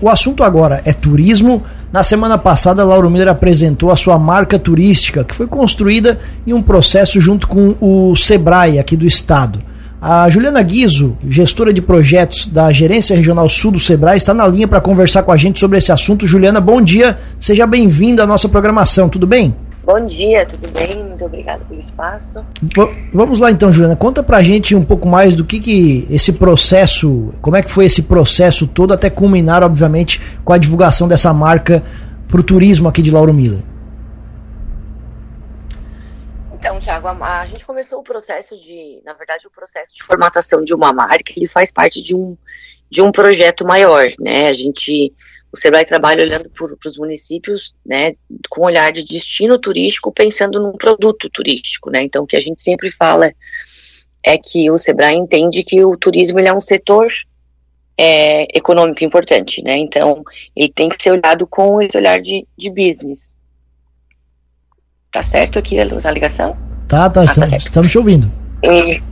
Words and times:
o 0.00 0.08
assunto 0.08 0.42
agora 0.42 0.82
é 0.84 0.92
turismo. 0.92 1.62
Na 1.92 2.02
semana 2.02 2.36
passada, 2.36 2.84
Lauro 2.84 3.10
Miller 3.10 3.28
apresentou 3.28 3.90
a 3.90 3.96
sua 3.96 4.18
marca 4.18 4.58
turística, 4.58 5.24
que 5.24 5.34
foi 5.34 5.46
construída 5.46 6.18
em 6.46 6.52
um 6.52 6.62
processo 6.62 7.20
junto 7.20 7.48
com 7.48 7.74
o 7.80 8.14
Sebrae 8.14 8.78
aqui 8.78 8.96
do 8.96 9.06
estado. 9.06 9.58
A 10.00 10.28
Juliana 10.30 10.62
Guizo, 10.62 11.16
gestora 11.28 11.72
de 11.72 11.82
projetos 11.82 12.46
da 12.46 12.70
Gerência 12.70 13.16
Regional 13.16 13.48
Sul 13.48 13.72
do 13.72 13.80
Sebrae, 13.80 14.16
está 14.16 14.32
na 14.32 14.46
linha 14.46 14.68
para 14.68 14.80
conversar 14.80 15.24
com 15.24 15.32
a 15.32 15.36
gente 15.36 15.58
sobre 15.58 15.78
esse 15.78 15.90
assunto. 15.90 16.26
Juliana, 16.26 16.60
bom 16.60 16.80
dia, 16.80 17.18
seja 17.40 17.66
bem-vinda 17.66 18.22
à 18.22 18.26
nossa 18.26 18.48
programação, 18.48 19.08
tudo 19.08 19.26
bem? 19.26 19.54
Bom 19.88 20.04
dia, 20.04 20.44
tudo 20.44 20.68
bem? 20.68 21.02
Muito 21.02 21.24
obrigada 21.24 21.64
pelo 21.64 21.80
espaço. 21.80 22.44
Vamos 23.10 23.38
lá 23.38 23.50
então, 23.50 23.72
Juliana, 23.72 23.96
conta 23.96 24.22
pra 24.22 24.42
gente 24.42 24.74
um 24.74 24.84
pouco 24.84 25.08
mais 25.08 25.34
do 25.34 25.46
que, 25.46 25.58
que 25.58 26.06
esse 26.10 26.34
processo, 26.34 27.32
como 27.40 27.56
é 27.56 27.62
que 27.62 27.70
foi 27.70 27.86
esse 27.86 28.02
processo 28.02 28.66
todo 28.66 28.92
até 28.92 29.08
culminar, 29.08 29.62
obviamente, 29.62 30.20
com 30.44 30.52
a 30.52 30.58
divulgação 30.58 31.08
dessa 31.08 31.32
marca 31.32 31.82
pro 32.28 32.42
turismo 32.42 32.86
aqui 32.86 33.00
de 33.00 33.10
Lauro 33.10 33.32
Miller. 33.32 33.60
Então, 36.52 36.78
Thiago, 36.80 37.08
a, 37.08 37.40
a 37.40 37.46
gente 37.46 37.64
começou 37.64 38.00
o 38.00 38.04
processo 38.04 38.54
de, 38.56 39.00
na 39.06 39.14
verdade, 39.14 39.46
o 39.46 39.50
processo 39.50 39.94
de 39.94 40.04
formatação 40.04 40.62
de 40.62 40.74
uma 40.74 40.92
marca, 40.92 41.32
ele 41.34 41.48
faz 41.48 41.70
parte 41.70 42.02
de 42.02 42.14
um, 42.14 42.36
de 42.90 43.00
um 43.00 43.10
projeto 43.10 43.66
maior, 43.66 44.06
né? 44.20 44.50
A 44.50 44.52
gente 44.52 45.14
o 45.52 45.56
Sebrae 45.56 45.84
trabalha 45.84 46.22
olhando 46.22 46.50
para 46.50 46.88
os 46.88 46.98
municípios, 46.98 47.74
né, 47.84 48.14
com 48.50 48.64
olhar 48.64 48.92
de 48.92 49.04
destino 49.04 49.58
turístico, 49.58 50.12
pensando 50.12 50.60
num 50.60 50.72
produto 50.72 51.28
turístico, 51.30 51.90
né. 51.90 52.02
Então, 52.02 52.24
o 52.24 52.26
que 52.26 52.36
a 52.36 52.40
gente 52.40 52.62
sempre 52.62 52.90
fala 52.90 53.32
é 54.22 54.36
que 54.36 54.70
o 54.70 54.76
Sebrae 54.76 55.16
entende 55.16 55.62
que 55.62 55.82
o 55.84 55.96
turismo 55.96 56.38
ele 56.38 56.48
é 56.48 56.52
um 56.52 56.60
setor 56.60 57.08
é, 57.96 58.56
econômico 58.56 59.02
importante, 59.02 59.62
né. 59.62 59.76
Então, 59.78 60.22
ele 60.54 60.70
tem 60.70 60.88
que 60.88 61.02
ser 61.02 61.12
olhado 61.12 61.46
com 61.46 61.80
esse 61.80 61.96
olhar 61.96 62.20
de, 62.20 62.46
de 62.56 62.68
business. 62.70 63.36
Tá 65.10 65.22
certo 65.22 65.58
aqui 65.58 65.80
a 65.80 66.10
ligação? 66.10 66.56
Tá, 66.86 67.08
tá, 67.08 67.22
ah, 67.22 67.34
tá 67.34 67.56
estamos 67.56 67.90
te 67.90 67.98
ouvindo. 67.98 68.30
E, 68.62 69.02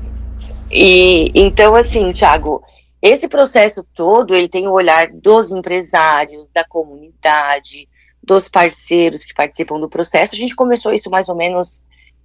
e 0.70 1.32
então, 1.34 1.74
assim, 1.74 2.12
Thiago, 2.12 2.62
esse 3.08 3.28
processo 3.28 3.84
todo, 3.94 4.34
ele 4.34 4.48
tem 4.48 4.66
o 4.66 4.72
olhar 4.72 5.08
dos 5.12 5.50
empresários, 5.50 6.50
da 6.54 6.64
comunidade, 6.64 7.88
dos 8.22 8.48
parceiros 8.48 9.24
que 9.24 9.34
participam 9.34 9.78
do 9.78 9.88
processo. 9.88 10.34
A 10.34 10.38
gente 10.38 10.54
começou 10.54 10.92
isso 10.92 11.08
mais 11.10 11.28
ou 11.28 11.34
menos 11.34 11.82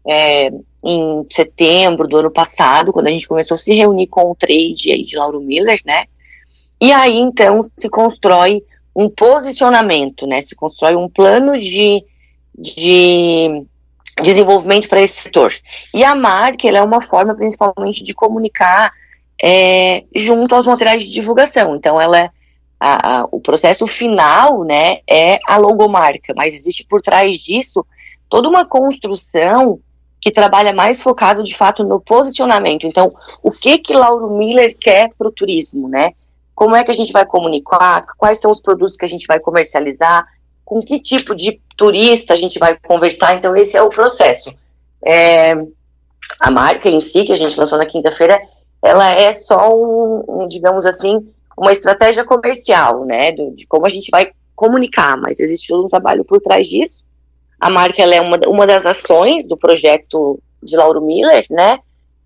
é, 0.08 0.50
em 0.84 1.28
setembro 1.32 2.08
do 2.08 2.18
ano 2.18 2.32
passado, 2.32 2.92
quando 2.92 3.08
a 3.08 3.12
gente 3.12 3.28
começou 3.28 3.56
a 3.56 3.58
se 3.58 3.74
reunir 3.74 4.08
com 4.08 4.32
o 4.32 4.36
trade 4.36 4.92
aí 4.92 5.04
de 5.04 5.16
Lauro 5.16 5.40
Miller, 5.40 5.80
né? 5.86 6.06
E 6.82 6.92
aí, 6.92 7.18
então, 7.18 7.60
se 7.78 7.88
constrói 7.90 8.64
um 8.96 9.10
posicionamento, 9.10 10.26
né? 10.26 10.42
Se 10.42 10.56
constrói 10.56 10.96
um 10.96 11.08
plano 11.08 11.58
de, 11.58 12.04
de 12.58 13.66
desenvolvimento 14.22 14.90
para 14.90 15.02
esse 15.02 15.22
setor. 15.22 15.54
E 15.94 16.04
a 16.04 16.16
marca, 16.16 16.68
ela 16.68 16.80
é 16.80 16.82
uma 16.82 17.02
forma, 17.02 17.36
principalmente, 17.36 18.04
de 18.04 18.14
comunicar 18.14 18.92
é, 19.42 20.04
junto 20.16 20.54
aos 20.54 20.66
materiais 20.66 21.02
de 21.02 21.10
divulgação. 21.10 21.76
Então, 21.76 22.00
ela 22.00 22.20
é, 22.20 22.30
a, 22.80 23.20
a, 23.20 23.28
o 23.32 23.40
processo 23.40 23.88
final, 23.88 24.64
né, 24.64 25.00
é 25.08 25.40
a 25.48 25.58
logomarca, 25.58 26.34
mas 26.36 26.54
existe 26.54 26.86
por 26.88 27.02
trás 27.02 27.38
disso 27.38 27.86
toda 28.30 28.48
uma 28.48 28.66
construção 28.66 29.80
que 30.22 30.32
trabalha 30.32 30.72
mais 30.72 31.02
focado 31.02 31.44
de 31.44 31.58
fato 31.58 31.84
no 31.84 32.00
posicionamento. 32.00 32.86
Então, 32.86 33.12
o 33.42 33.52
que 33.52 33.80
que 33.80 33.94
Lauro 33.94 34.30
Miller 34.38 34.78
quer 34.80 35.10
para 35.18 35.28
o 35.28 35.32
turismo, 35.32 35.90
né? 35.90 36.12
Como 36.54 36.76
é 36.76 36.84
que 36.84 36.92
a 36.92 36.94
gente 36.94 37.12
vai 37.12 37.26
comunicar? 37.26 38.06
Quais 38.18 38.40
são 38.40 38.52
os 38.52 38.62
produtos 38.62 38.96
que 38.96 39.04
a 39.04 39.08
gente 39.08 39.26
vai 39.26 39.40
comercializar? 39.40 40.24
Com 40.64 40.80
que 40.80 41.00
tipo 41.00 41.36
de 41.36 41.60
turista 41.76 42.34
a 42.34 42.38
gente 42.38 42.60
vai 42.60 42.78
conversar? 42.78 43.36
Então, 43.36 43.56
esse 43.56 43.76
é 43.76 43.82
o 43.82 43.90
processo. 43.90 44.54
É, 45.04 45.56
a 46.40 46.52
marca 46.52 46.88
em 46.88 47.02
si, 47.02 47.24
que 47.24 47.34
a 47.34 47.38
gente 47.38 47.60
lançou 47.60 47.80
na 47.80 47.86
quinta-feira, 47.88 48.40
ela 48.82 49.12
é 49.12 49.34
só 49.34 49.74
um, 49.76 50.24
um, 50.28 50.48
digamos 50.48 50.86
assim, 50.86 51.28
uma 51.58 51.72
estratégia 51.72 52.26
comercial, 52.26 53.06
né, 53.06 53.32
de, 53.32 53.52
de, 53.52 53.68
como 53.68 53.86
a 53.86 53.90
gente 53.90 54.10
vai 54.10 54.32
comunicar, 54.56 55.18
mas 55.18 55.40
existe 55.40 55.68
todo 55.68 55.86
um 55.86 55.90
trabalho 55.90 56.26
por 56.26 56.42
trás 56.42 56.68
disso. 56.68 57.04
A 57.60 57.70
marca 57.70 58.02
é 58.02 58.22
uma, 58.22 58.40
uma 58.48 58.66
das 58.66 58.86
ações 58.86 59.48
do 59.48 59.56
projeto 59.56 60.40
de 60.64 60.76
Lauro 60.76 61.02
Miller, 61.02 61.46
né, 61.50 61.80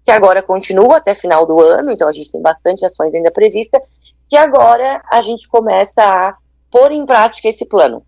que 0.04 0.12
agora 0.12 0.42
continua 0.42 0.98
até 0.98 1.14
final 1.14 1.46
do 1.46 1.60
ano, 1.60 1.92
então 1.92 2.08
a 2.08 2.14
gente 2.14 2.32
tem 2.32 2.42
bastante 2.42 2.86
ações 2.86 3.14
ainda 3.14 3.32
previstas, 3.32 3.82
que 4.30 4.38
agora 4.38 5.02
a 5.12 5.22
gente 5.22 5.48
começa 5.48 6.02
a 6.02 6.36
pôr 6.72 6.92
em 6.92 7.06
prática 7.06 7.50
esse 7.50 7.66
plano. 7.66 8.04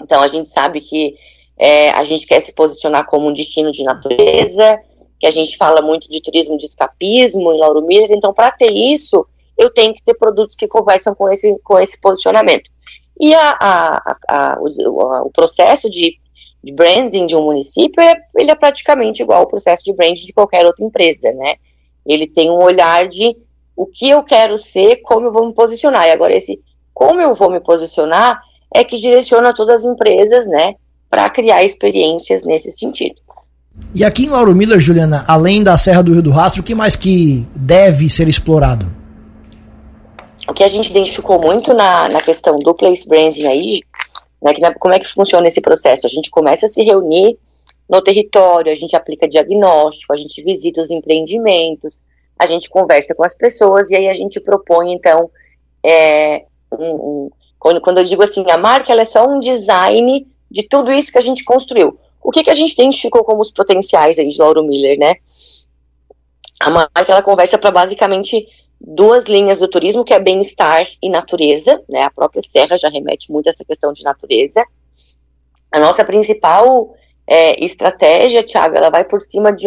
Então 0.00 0.20
a 0.20 0.28
gente 0.28 0.50
sabe 0.50 0.80
que 0.80 1.16
é, 1.58 1.90
a 1.90 2.04
gente 2.04 2.26
quer 2.26 2.40
se 2.40 2.52
posicionar 2.52 3.06
como 3.06 3.28
um 3.28 3.32
destino 3.32 3.72
de 3.72 3.82
natureza, 3.84 4.80
que 5.22 5.26
a 5.28 5.30
gente 5.30 5.56
fala 5.56 5.80
muito 5.80 6.08
de 6.08 6.20
turismo 6.20 6.58
de 6.58 6.66
escapismo 6.66 7.52
em 7.52 7.58
Lauro 7.60 7.80
Miller, 7.80 8.10
então 8.10 8.34
para 8.34 8.50
ter 8.50 8.72
isso, 8.72 9.24
eu 9.56 9.70
tenho 9.70 9.94
que 9.94 10.02
ter 10.02 10.14
produtos 10.14 10.56
que 10.56 10.66
conversam 10.66 11.14
com 11.14 11.30
esse, 11.30 11.56
com 11.62 11.78
esse 11.78 11.96
posicionamento. 12.00 12.68
E 13.20 13.32
a, 13.32 13.50
a, 13.52 14.16
a, 14.28 14.58
o, 14.60 15.26
o, 15.26 15.30
processo 15.30 15.88
de, 15.88 16.18
de, 16.60 16.72
branding 16.72 17.26
de 17.26 17.36
um 17.36 17.44
município, 17.44 18.02
é, 18.02 18.16
ele 18.36 18.50
é 18.50 18.54
praticamente 18.56 19.22
igual 19.22 19.42
ao 19.42 19.46
processo 19.46 19.84
de 19.84 19.94
branding 19.94 20.26
de 20.26 20.32
qualquer 20.32 20.66
outra 20.66 20.84
empresa, 20.84 21.30
né? 21.34 21.54
Ele 22.04 22.26
tem 22.26 22.50
um 22.50 22.60
olhar 22.60 23.06
de 23.06 23.36
o 23.76 23.86
que 23.86 24.10
eu 24.10 24.24
quero 24.24 24.58
ser, 24.58 25.02
como 25.02 25.26
eu 25.26 25.32
vou 25.32 25.46
me 25.46 25.54
posicionar. 25.54 26.04
E 26.08 26.10
agora 26.10 26.34
esse 26.34 26.60
como 26.92 27.20
eu 27.20 27.36
vou 27.36 27.48
me 27.48 27.60
posicionar 27.60 28.40
é 28.74 28.82
que 28.82 28.96
direciona 28.96 29.54
todas 29.54 29.84
as 29.84 29.92
empresas, 29.92 30.48
né, 30.48 30.74
para 31.08 31.30
criar 31.30 31.62
experiências 31.62 32.44
nesse 32.44 32.72
sentido. 32.72 33.22
E 33.94 34.04
aqui 34.04 34.24
em 34.24 34.28
Lauro 34.28 34.54
Miller, 34.54 34.80
Juliana, 34.80 35.24
além 35.28 35.62
da 35.62 35.76
Serra 35.76 36.02
do 36.02 36.12
Rio 36.12 36.22
do 36.22 36.30
Rastro, 36.30 36.62
o 36.62 36.64
que 36.64 36.74
mais 36.74 36.96
que 36.96 37.46
deve 37.54 38.08
ser 38.08 38.26
explorado? 38.26 38.86
O 40.48 40.54
que 40.54 40.64
a 40.64 40.68
gente 40.68 40.90
identificou 40.90 41.40
muito 41.40 41.72
na, 41.74 42.08
na 42.08 42.22
questão 42.22 42.58
do 42.58 42.74
place 42.74 43.06
branding 43.06 43.46
aí, 43.46 43.80
né, 44.42 44.52
que, 44.54 44.74
como 44.74 44.94
é 44.94 44.98
que 44.98 45.08
funciona 45.08 45.46
esse 45.46 45.60
processo? 45.60 46.06
A 46.06 46.10
gente 46.10 46.30
começa 46.30 46.66
a 46.66 46.68
se 46.68 46.82
reunir 46.82 47.38
no 47.88 48.02
território, 48.02 48.72
a 48.72 48.74
gente 48.74 48.96
aplica 48.96 49.28
diagnóstico, 49.28 50.12
a 50.12 50.16
gente 50.16 50.42
visita 50.42 50.80
os 50.80 50.90
empreendimentos, 50.90 52.02
a 52.38 52.46
gente 52.46 52.68
conversa 52.68 53.14
com 53.14 53.24
as 53.24 53.34
pessoas 53.34 53.90
e 53.90 53.94
aí 53.94 54.08
a 54.08 54.14
gente 54.14 54.40
propõe, 54.40 54.92
então, 54.92 55.30
é, 55.84 56.44
um, 56.72 56.94
um, 56.94 57.30
quando, 57.58 57.80
quando 57.80 57.98
eu 57.98 58.04
digo 58.04 58.24
assim, 58.24 58.44
a 58.50 58.56
marca 58.56 58.90
ela 58.90 59.02
é 59.02 59.06
só 59.06 59.28
um 59.28 59.38
design 59.38 60.26
de 60.50 60.62
tudo 60.62 60.90
isso 60.92 61.12
que 61.12 61.18
a 61.18 61.22
gente 61.22 61.44
construiu 61.44 61.98
o 62.22 62.30
que, 62.30 62.44
que 62.44 62.50
a 62.50 62.54
gente 62.54 62.72
identificou 62.72 63.24
como 63.24 63.42
os 63.42 63.50
potenciais 63.50 64.18
aí 64.18 64.28
de 64.28 64.38
Lauro 64.38 64.62
Miller, 64.62 64.98
né? 64.98 65.16
A 66.60 66.70
marca 66.70 67.12
ela 67.12 67.22
conversa 67.22 67.58
para 67.58 67.70
basicamente 67.70 68.46
duas 68.80 69.24
linhas 69.24 69.58
do 69.58 69.68
turismo, 69.68 70.04
que 70.04 70.14
é 70.14 70.20
bem-estar 70.20 70.86
e 71.02 71.08
natureza, 71.08 71.82
né? 71.88 72.02
A 72.02 72.10
própria 72.10 72.42
Serra 72.42 72.76
já 72.76 72.88
remete 72.88 73.30
muito 73.32 73.48
a 73.48 73.50
essa 73.50 73.64
questão 73.64 73.92
de 73.92 74.04
natureza. 74.04 74.64
A 75.70 75.80
nossa 75.80 76.04
principal 76.04 76.94
é, 77.26 77.64
estratégia, 77.64 78.44
Thiago, 78.44 78.76
ela 78.76 78.90
vai 78.90 79.04
por 79.04 79.20
cima 79.22 79.52
de, 79.52 79.66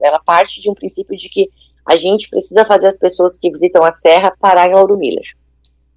ela 0.00 0.18
parte 0.20 0.60
de 0.60 0.70
um 0.70 0.74
princípio 0.74 1.16
de 1.16 1.28
que 1.28 1.50
a 1.86 1.96
gente 1.96 2.28
precisa 2.28 2.64
fazer 2.64 2.86
as 2.86 2.96
pessoas 2.96 3.36
que 3.36 3.50
visitam 3.50 3.84
a 3.84 3.92
Serra 3.92 4.34
parar 4.38 4.68
em 4.68 4.74
Lauro 4.74 4.96
Miller. 4.96 5.26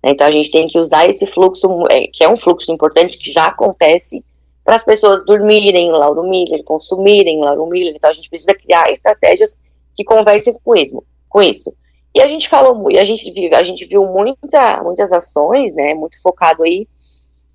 Então 0.03 0.27
a 0.27 0.31
gente 0.31 0.51
tem 0.51 0.67
que 0.67 0.77
usar 0.77 1.07
esse 1.07 1.25
fluxo, 1.25 1.67
é, 1.89 2.07
que 2.07 2.23
é 2.23 2.29
um 2.29 2.37
fluxo 2.37 2.71
importante 2.71 3.17
que 3.17 3.31
já 3.31 3.47
acontece 3.47 4.23
para 4.65 4.77
as 4.77 4.83
pessoas 4.83 5.23
dormirem 5.23 5.91
Lauro 5.91 6.27
Miller, 6.27 6.63
consumirem 6.63 7.39
Lauro 7.39 7.67
Miller. 7.67 7.93
Então 7.95 8.09
a 8.09 8.13
gente 8.13 8.29
precisa 8.29 8.55
criar 8.55 8.91
estratégias 8.91 9.55
que 9.95 10.03
conversem 10.03 10.53
com 10.63 10.75
isso. 10.75 11.03
Com 11.29 11.41
isso. 11.41 11.71
E 12.15 12.19
a 12.19 12.27
gente 12.27 12.49
falou 12.49 12.73
muito, 12.73 12.97
a 12.97 13.03
gente 13.03 13.31
viu, 13.31 13.53
a 13.53 13.61
gente 13.61 13.85
viu 13.85 14.05
muita, 14.05 14.81
muitas 14.81 15.11
ações, 15.11 15.75
né, 15.75 15.93
muito 15.93 16.19
focado 16.21 16.63
aí 16.63 16.87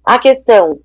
a 0.05 0.19
questão 0.19 0.79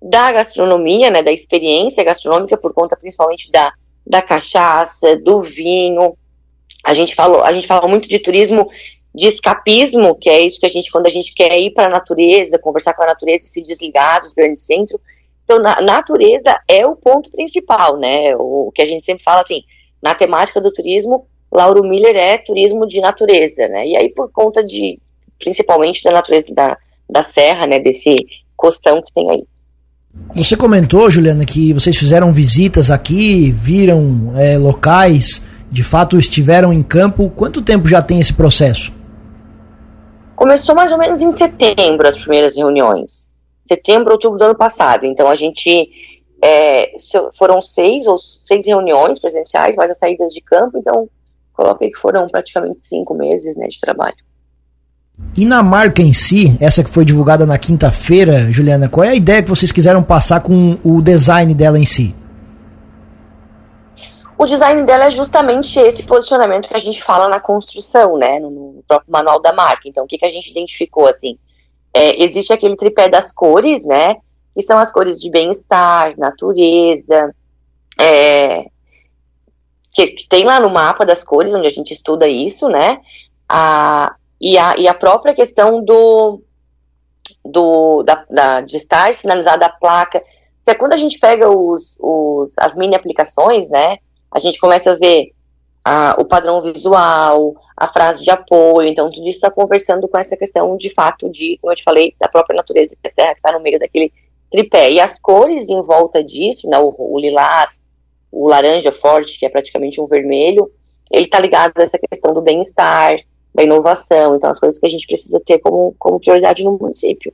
da 0.00 0.32
gastronomia, 0.32 1.10
né, 1.10 1.22
da 1.22 1.32
experiência 1.32 2.04
gastronômica 2.04 2.56
por 2.56 2.72
conta 2.72 2.96
principalmente 2.96 3.50
da, 3.50 3.72
da 4.06 4.22
cachaça, 4.22 5.16
do 5.16 5.42
vinho. 5.42 6.16
A 6.84 6.94
gente 6.94 7.14
falou, 7.14 7.42
a 7.42 7.52
gente 7.52 7.66
falou 7.66 7.88
muito 7.88 8.08
de 8.08 8.18
turismo 8.18 8.70
de 9.12 9.26
escapismo, 9.26 10.14
que 10.14 10.30
é 10.30 10.40
isso 10.40 10.60
que 10.60 10.66
a 10.66 10.70
gente 10.70 10.90
quando 10.90 11.06
a 11.06 11.10
gente 11.10 11.34
quer 11.34 11.58
ir 11.58 11.72
para 11.72 11.86
a 11.86 11.90
natureza, 11.90 12.58
conversar 12.58 12.94
com 12.94 13.02
a 13.02 13.06
natureza 13.06 13.48
se 13.48 13.60
desligar 13.60 14.20
dos 14.20 14.32
grandes 14.32 14.62
centros, 14.62 15.00
então, 15.46 15.60
na 15.60 15.80
natureza 15.80 16.58
é 16.66 16.84
o 16.84 16.96
ponto 16.96 17.30
principal, 17.30 17.96
né? 17.96 18.34
O 18.36 18.72
que 18.74 18.82
a 18.82 18.84
gente 18.84 19.06
sempre 19.06 19.22
fala 19.22 19.42
assim, 19.42 19.62
na 20.02 20.12
temática 20.12 20.60
do 20.60 20.72
turismo, 20.72 21.24
Lauro 21.52 21.84
Miller 21.84 22.16
é 22.16 22.36
turismo 22.36 22.84
de 22.84 23.00
natureza, 23.00 23.68
né? 23.68 23.86
E 23.86 23.96
aí, 23.96 24.08
por 24.08 24.28
conta 24.32 24.64
de, 24.64 24.98
principalmente 25.38 26.02
da 26.02 26.10
natureza 26.10 26.52
da, 26.52 26.76
da 27.08 27.22
serra, 27.22 27.64
né? 27.64 27.78
Desse 27.78 28.16
costão 28.56 29.00
que 29.00 29.12
tem 29.14 29.30
aí. 29.30 29.44
Você 30.34 30.56
comentou, 30.56 31.08
Juliana, 31.08 31.44
que 31.44 31.72
vocês 31.72 31.96
fizeram 31.96 32.32
visitas 32.32 32.90
aqui, 32.90 33.52
viram 33.52 34.32
é, 34.36 34.58
locais, 34.58 35.40
de 35.70 35.84
fato 35.84 36.18
estiveram 36.18 36.72
em 36.72 36.82
campo. 36.82 37.30
Quanto 37.30 37.62
tempo 37.62 37.86
já 37.86 38.02
tem 38.02 38.18
esse 38.18 38.32
processo? 38.32 38.92
Começou 40.34 40.74
mais 40.74 40.90
ou 40.90 40.98
menos 40.98 41.20
em 41.20 41.30
setembro 41.30 42.08
as 42.08 42.16
primeiras 42.16 42.56
reuniões. 42.56 43.25
Setembro, 43.66 44.12
outubro 44.12 44.38
do 44.38 44.44
ano 44.44 44.56
passado. 44.56 45.04
Então 45.04 45.28
a 45.28 45.34
gente 45.34 45.88
é, 46.42 46.92
foram 47.38 47.60
seis 47.62 48.06
ou 48.06 48.18
seis 48.18 48.66
reuniões 48.66 49.18
presenciais, 49.18 49.76
mais 49.76 49.90
as 49.90 49.98
saídas 49.98 50.32
de 50.32 50.40
campo, 50.40 50.78
então 50.78 51.08
coloquei 51.52 51.90
que 51.90 51.98
foram 51.98 52.26
praticamente 52.26 52.86
cinco 52.86 53.14
meses 53.14 53.56
né, 53.56 53.66
de 53.68 53.78
trabalho. 53.78 54.16
E 55.36 55.46
na 55.46 55.62
marca 55.62 56.02
em 56.02 56.12
si, 56.12 56.56
essa 56.60 56.84
que 56.84 56.90
foi 56.90 57.04
divulgada 57.04 57.46
na 57.46 57.58
quinta-feira, 57.58 58.52
Juliana, 58.52 58.88
qual 58.88 59.04
é 59.04 59.10
a 59.10 59.14
ideia 59.14 59.42
que 59.42 59.48
vocês 59.48 59.72
quiseram 59.72 60.02
passar 60.02 60.40
com 60.40 60.78
o 60.84 61.02
design 61.02 61.54
dela 61.54 61.78
em 61.78 61.86
si? 61.86 62.14
O 64.38 64.44
design 64.44 64.84
dela 64.84 65.06
é 65.06 65.10
justamente 65.10 65.78
esse 65.78 66.02
posicionamento 66.02 66.68
que 66.68 66.76
a 66.76 66.80
gente 66.80 67.02
fala 67.02 67.28
na 67.28 67.40
construção, 67.40 68.18
né, 68.18 68.38
no, 68.38 68.50
no 68.50 68.84
próprio 68.86 69.10
manual 69.10 69.40
da 69.40 69.54
marca. 69.54 69.82
Então, 69.86 70.04
o 70.04 70.06
que, 70.06 70.18
que 70.18 70.26
a 70.26 70.30
gente 70.30 70.50
identificou, 70.50 71.08
assim? 71.08 71.38
É, 71.96 72.22
existe 72.22 72.52
aquele 72.52 72.76
tripé 72.76 73.08
das 73.08 73.32
cores, 73.32 73.86
né, 73.86 74.16
que 74.54 74.60
são 74.60 74.78
as 74.78 74.92
cores 74.92 75.18
de 75.18 75.30
bem-estar, 75.30 76.14
natureza, 76.18 77.34
é, 77.98 78.66
que, 79.92 80.08
que, 80.08 80.28
tem 80.28 80.44
lá 80.44 80.60
no 80.60 80.68
mapa 80.68 81.06
das 81.06 81.24
cores, 81.24 81.54
onde 81.54 81.66
a 81.66 81.70
gente 81.70 81.94
estuda 81.94 82.28
isso, 82.28 82.68
né, 82.68 83.00
a, 83.48 84.14
e, 84.38 84.58
a, 84.58 84.76
e 84.76 84.86
a 84.86 84.92
própria 84.92 85.32
questão 85.32 85.82
do, 85.82 86.42
do 87.42 88.02
da, 88.02 88.26
da, 88.28 88.60
de 88.60 88.76
estar 88.76 89.14
sinalizada 89.14 89.64
a 89.64 89.70
placa, 89.70 90.22
que 90.64 90.70
é 90.70 90.74
quando 90.74 90.92
a 90.92 90.98
gente 90.98 91.18
pega 91.18 91.48
os, 91.48 91.96
os, 91.98 92.52
as 92.58 92.74
mini 92.74 92.94
aplicações, 92.94 93.70
né, 93.70 93.96
a 94.30 94.38
gente 94.38 94.58
começa 94.58 94.92
a 94.92 94.96
ver 94.96 95.32
a, 95.86 96.16
o 96.18 96.24
padrão 96.24 96.60
visual, 96.60 97.54
a 97.76 97.86
frase 97.86 98.24
de 98.24 98.30
apoio, 98.30 98.88
então 98.88 99.08
tudo 99.08 99.28
isso 99.28 99.36
está 99.36 99.52
conversando 99.52 100.08
com 100.08 100.18
essa 100.18 100.36
questão 100.36 100.76
de 100.76 100.92
fato 100.92 101.30
de, 101.30 101.58
como 101.60 101.72
eu 101.72 101.76
te 101.76 101.84
falei, 101.84 102.12
da 102.18 102.26
própria 102.26 102.56
natureza, 102.56 102.96
que 103.00 103.08
a 103.08 103.12
serra 103.12 103.34
que 103.34 103.38
está 103.38 103.52
no 103.52 103.60
meio 103.60 103.78
daquele 103.78 104.12
tripé. 104.50 104.90
E 104.90 104.98
as 104.98 105.16
cores 105.20 105.68
em 105.68 105.80
volta 105.82 106.24
disso, 106.24 106.68
né, 106.68 106.76
o, 106.76 106.92
o 106.98 107.20
lilás, 107.20 107.80
o 108.32 108.48
laranja 108.48 108.90
forte, 108.90 109.38
que 109.38 109.46
é 109.46 109.48
praticamente 109.48 110.00
um 110.00 110.08
vermelho, 110.08 110.68
ele 111.08 111.26
está 111.26 111.38
ligado 111.38 111.78
a 111.78 111.82
essa 111.84 111.98
questão 111.98 112.34
do 112.34 112.42
bem-estar, 112.42 113.18
da 113.54 113.62
inovação, 113.62 114.34
então 114.34 114.50
as 114.50 114.58
coisas 114.58 114.80
que 114.80 114.86
a 114.86 114.90
gente 114.90 115.06
precisa 115.06 115.40
ter 115.46 115.60
como, 115.60 115.94
como 116.00 116.18
prioridade 116.18 116.64
no 116.64 116.76
município. 116.76 117.32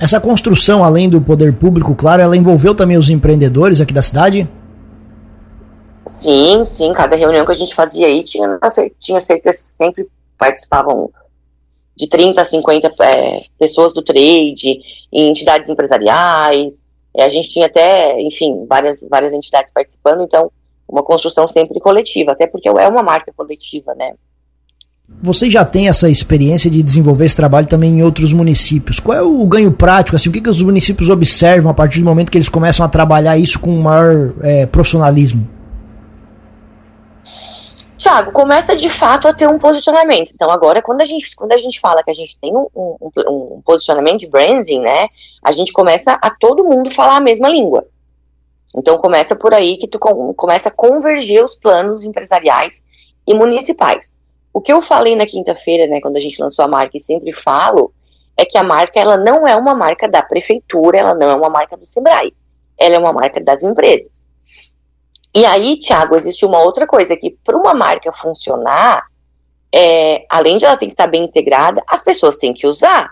Essa 0.00 0.20
construção, 0.20 0.82
além 0.82 1.08
do 1.08 1.22
poder 1.22 1.52
público, 1.52 1.94
claro, 1.94 2.22
ela 2.22 2.36
envolveu 2.36 2.74
também 2.74 2.96
os 2.96 3.08
empreendedores 3.08 3.80
aqui 3.80 3.94
da 3.94 4.02
cidade? 4.02 4.48
Sim, 6.20 6.64
sim, 6.64 6.92
cada 6.92 7.16
reunião 7.16 7.44
que 7.44 7.52
a 7.52 7.56
gente 7.56 7.74
fazia 7.74 8.06
aí 8.06 8.22
tinha, 8.22 8.58
tinha 8.98 9.20
cerca, 9.20 9.52
sempre 9.52 10.08
participavam 10.38 11.10
de 11.96 12.08
30 12.08 12.40
a 12.40 12.44
50 12.44 12.94
é, 13.00 13.42
pessoas 13.58 13.92
do 13.92 14.02
trade, 14.02 14.80
entidades 15.12 15.68
empresariais, 15.68 16.84
é, 17.14 17.24
a 17.24 17.28
gente 17.28 17.50
tinha 17.50 17.66
até, 17.66 18.20
enfim, 18.20 18.64
várias, 18.68 19.06
várias 19.08 19.32
entidades 19.32 19.72
participando, 19.72 20.22
então 20.22 20.50
uma 20.88 21.02
construção 21.02 21.46
sempre 21.46 21.78
coletiva, 21.80 22.32
até 22.32 22.46
porque 22.46 22.68
é 22.68 22.88
uma 22.88 23.02
marca 23.02 23.32
coletiva, 23.36 23.94
né? 23.94 24.12
Você 25.22 25.50
já 25.50 25.64
tem 25.64 25.88
essa 25.88 26.08
experiência 26.08 26.70
de 26.70 26.82
desenvolver 26.82 27.26
esse 27.26 27.36
trabalho 27.36 27.66
também 27.66 27.90
em 27.90 28.02
outros 28.02 28.32
municípios. 28.32 28.98
Qual 28.98 29.16
é 29.16 29.22
o 29.22 29.44
ganho 29.46 29.70
prático? 29.70 30.16
Assim, 30.16 30.28
o 30.30 30.32
que, 30.32 30.40
que 30.40 30.48
os 30.48 30.62
municípios 30.62 31.10
observam 31.10 31.70
a 31.70 31.74
partir 31.74 31.98
do 31.98 32.04
momento 32.04 32.30
que 32.30 32.38
eles 32.38 32.48
começam 32.48 32.84
a 32.84 32.88
trabalhar 32.88 33.36
isso 33.36 33.60
com 33.60 33.70
maior 33.72 34.32
é, 34.42 34.66
profissionalismo? 34.66 35.46
Tiago, 38.12 38.30
começa 38.30 38.76
de 38.76 38.90
fato 38.90 39.26
a 39.26 39.32
ter 39.32 39.48
um 39.48 39.58
posicionamento. 39.58 40.32
Então, 40.34 40.50
agora, 40.50 40.82
quando 40.82 41.00
a 41.00 41.04
gente, 41.04 41.34
quando 41.34 41.52
a 41.52 41.56
gente 41.56 41.80
fala 41.80 42.02
que 42.02 42.10
a 42.10 42.14
gente 42.14 42.36
tem 42.38 42.54
um, 42.54 42.68
um, 42.76 42.96
um 43.56 43.62
posicionamento 43.64 44.20
de 44.20 44.28
branding, 44.28 44.80
né, 44.80 45.08
a 45.42 45.50
gente 45.50 45.72
começa 45.72 46.18
a 46.20 46.30
todo 46.30 46.64
mundo 46.64 46.90
falar 46.90 47.16
a 47.16 47.20
mesma 47.20 47.48
língua. 47.48 47.86
Então, 48.76 48.98
começa 48.98 49.34
por 49.34 49.54
aí 49.54 49.78
que 49.78 49.88
tu 49.88 49.98
com, 49.98 50.34
começa 50.34 50.68
a 50.68 50.72
converger 50.72 51.42
os 51.42 51.54
planos 51.54 52.04
empresariais 52.04 52.82
e 53.26 53.32
municipais. 53.32 54.12
O 54.52 54.60
que 54.60 54.72
eu 54.72 54.82
falei 54.82 55.16
na 55.16 55.26
quinta-feira, 55.26 55.86
né, 55.86 55.98
quando 56.02 56.18
a 56.18 56.20
gente 56.20 56.40
lançou 56.40 56.62
a 56.62 56.68
marca 56.68 56.98
e 56.98 57.00
sempre 57.00 57.32
falo, 57.32 57.94
é 58.36 58.44
que 58.44 58.58
a 58.58 58.62
marca 58.62 59.00
ela 59.00 59.16
não 59.16 59.46
é 59.46 59.56
uma 59.56 59.74
marca 59.74 60.06
da 60.06 60.22
prefeitura, 60.22 60.98
ela 60.98 61.14
não 61.14 61.30
é 61.30 61.34
uma 61.34 61.48
marca 61.48 61.78
do 61.78 61.86
Sebrae. 61.86 62.34
Ela 62.78 62.96
é 62.96 62.98
uma 62.98 63.12
marca 63.12 63.40
das 63.40 63.62
empresas. 63.62 64.21
E 65.34 65.44
aí, 65.46 65.78
Thiago, 65.78 66.14
existe 66.14 66.44
uma 66.44 66.62
outra 66.62 66.86
coisa, 66.86 67.16
que 67.16 67.36
para 67.42 67.56
uma 67.56 67.72
marca 67.72 68.12
funcionar, 68.12 69.06
é, 69.74 70.26
além 70.28 70.58
de 70.58 70.64
ela 70.64 70.76
ter 70.76 70.86
que 70.86 70.92
estar 70.92 71.06
bem 71.06 71.24
integrada, 71.24 71.82
as 71.86 72.02
pessoas 72.02 72.36
têm 72.36 72.52
que 72.52 72.66
usar. 72.66 73.10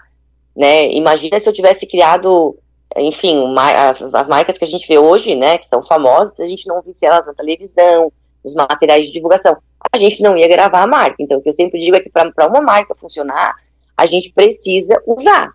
Né? 0.54 0.92
Imagina 0.92 1.40
se 1.40 1.48
eu 1.48 1.52
tivesse 1.52 1.86
criado, 1.86 2.58
enfim, 2.96 3.42
as, 3.56 4.02
as 4.14 4.28
marcas 4.28 4.58
que 4.58 4.64
a 4.64 4.68
gente 4.68 4.86
vê 4.86 4.98
hoje, 4.98 5.34
né, 5.34 5.56
que 5.56 5.66
são 5.66 5.82
famosas, 5.82 6.36
se 6.36 6.42
a 6.42 6.46
gente 6.46 6.66
não 6.66 6.82
visse 6.82 7.06
elas 7.06 7.26
na 7.26 7.32
televisão, 7.32 8.12
nos 8.44 8.54
materiais 8.54 9.06
de 9.06 9.12
divulgação, 9.12 9.56
a 9.90 9.96
gente 9.96 10.22
não 10.22 10.36
ia 10.36 10.48
gravar 10.48 10.82
a 10.82 10.86
marca. 10.86 11.16
Então, 11.20 11.38
o 11.38 11.42
que 11.42 11.48
eu 11.48 11.54
sempre 11.54 11.80
digo 11.80 11.96
é 11.96 12.00
que 12.00 12.10
para 12.10 12.46
uma 12.46 12.60
marca 12.60 12.94
funcionar, 12.94 13.54
a 13.96 14.04
gente 14.04 14.30
precisa 14.30 15.00
usar. 15.06 15.52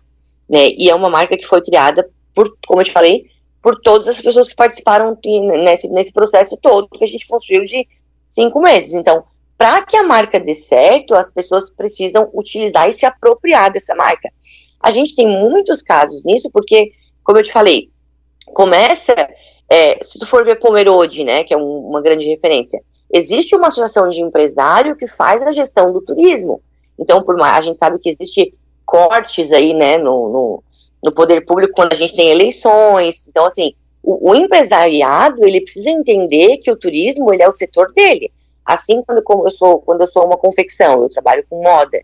Né? 0.48 0.70
E 0.70 0.90
é 0.90 0.94
uma 0.94 1.10
marca 1.10 1.36
que 1.36 1.46
foi 1.46 1.62
criada 1.62 2.08
por, 2.34 2.56
como 2.66 2.80
eu 2.80 2.84
te 2.84 2.92
falei, 2.92 3.26
por 3.66 3.80
todas 3.80 4.06
as 4.06 4.20
pessoas 4.22 4.46
que 4.46 4.54
participaram 4.54 5.18
nesse, 5.64 5.88
nesse 5.88 6.12
processo 6.12 6.56
todo 6.56 6.88
que 6.88 7.02
a 7.02 7.06
gente 7.08 7.26
construiu 7.26 7.64
de 7.64 7.84
cinco 8.24 8.60
meses. 8.60 8.94
Então, 8.94 9.24
para 9.58 9.84
que 9.84 9.96
a 9.96 10.04
marca 10.04 10.38
dê 10.38 10.54
certo, 10.54 11.16
as 11.16 11.28
pessoas 11.28 11.68
precisam 11.68 12.30
utilizar 12.32 12.88
e 12.88 12.92
se 12.92 13.04
apropriar 13.04 13.72
dessa 13.72 13.92
marca. 13.96 14.30
A 14.80 14.92
gente 14.92 15.16
tem 15.16 15.26
muitos 15.26 15.82
casos 15.82 16.22
nisso, 16.22 16.48
porque, 16.52 16.92
como 17.24 17.38
eu 17.38 17.42
te 17.42 17.52
falei, 17.52 17.90
começa, 18.54 19.12
é, 19.68 19.98
se 20.00 20.16
tu 20.16 20.28
for 20.28 20.44
ver 20.44 20.60
Pomerode, 20.60 21.24
né, 21.24 21.42
que 21.42 21.52
é 21.52 21.56
um, 21.56 21.88
uma 21.88 22.00
grande 22.00 22.28
referência, 22.28 22.80
existe 23.12 23.56
uma 23.56 23.66
associação 23.66 24.08
de 24.08 24.20
empresário 24.20 24.94
que 24.94 25.08
faz 25.08 25.42
a 25.42 25.50
gestão 25.50 25.92
do 25.92 26.00
turismo. 26.00 26.62
Então, 26.96 27.20
por 27.20 27.36
mais, 27.36 27.56
a 27.56 27.62
gente 27.62 27.78
sabe 27.78 27.98
que 27.98 28.10
existe 28.10 28.54
cortes 28.84 29.50
aí, 29.50 29.74
né, 29.74 29.98
no, 29.98 30.28
no 30.28 30.62
no 31.06 31.12
poder 31.12 31.46
público 31.46 31.72
quando 31.72 31.92
a 31.92 31.96
gente 31.96 32.16
tem 32.16 32.30
eleições. 32.30 33.28
Então, 33.28 33.46
assim, 33.46 33.74
o, 34.02 34.32
o, 34.32 34.34
empresariado, 34.34 35.46
ele 35.46 35.60
precisa 35.60 35.88
entender 35.88 36.56
que 36.56 36.70
o 36.70 36.76
turismo, 36.76 37.32
ele 37.32 37.44
é 37.44 37.48
o 37.48 37.52
setor 37.52 37.92
dele. 37.92 38.32
Assim, 38.64 39.00
quando, 39.06 39.22
como 39.22 39.46
eu 39.46 39.52
sou, 39.52 39.78
quando 39.78 40.00
eu 40.00 40.08
sou 40.08 40.26
uma 40.26 40.36
confecção, 40.36 41.02
eu 41.02 41.08
trabalho 41.08 41.46
com 41.48 41.62
moda, 41.62 41.96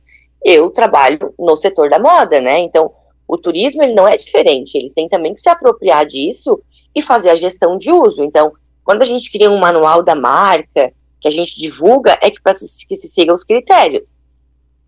eu 0.44 0.70
trabalho 0.70 1.34
no 1.36 1.56
setor 1.56 1.90
da 1.90 1.98
moda, 1.98 2.40
né? 2.40 2.60
Então, 2.60 2.92
o 3.26 3.36
turismo, 3.36 3.82
ele 3.82 3.94
não 3.94 4.06
é 4.06 4.16
diferente, 4.16 4.78
ele 4.78 4.90
tem 4.90 5.08
também 5.08 5.34
que 5.34 5.40
se 5.40 5.48
apropriar 5.48 6.06
disso 6.06 6.62
e 6.94 7.02
fazer 7.02 7.30
a 7.30 7.34
gestão 7.34 7.76
de 7.76 7.90
uso. 7.90 8.22
Então, 8.22 8.52
quando 8.84 9.02
a 9.02 9.06
gente 9.06 9.32
cria 9.32 9.50
um 9.50 9.58
manual 9.58 10.00
da 10.00 10.14
marca, 10.14 10.92
que 11.20 11.26
a 11.26 11.30
gente 11.30 11.58
divulga, 11.58 12.16
é 12.22 12.30
que 12.30 12.40
para 12.40 12.54
que 12.54 12.96
se 12.96 13.08
siga 13.08 13.34
os 13.34 13.42
critérios. 13.42 14.06